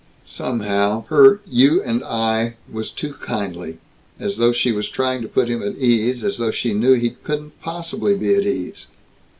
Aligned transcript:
Somehow 0.25 1.03
Her 1.09 1.41
"you 1.45 1.83
and 1.83 2.03
I" 2.03 2.55
was 2.67 2.89
too 2.89 3.13
kindly, 3.13 3.77
as 4.19 4.37
though 4.37 4.51
she 4.51 4.71
was 4.71 4.89
trying 4.89 5.21
to 5.21 5.27
put 5.27 5.47
him 5.47 5.61
at 5.61 5.77
ease, 5.77 6.23
as 6.23 6.39
though 6.39 6.49
she 6.49 6.73
knew 6.73 6.93
he 6.93 7.11
couldn't 7.11 7.61
possibly 7.61 8.15
be 8.17 8.33
at 8.33 8.41
ease. 8.41 8.87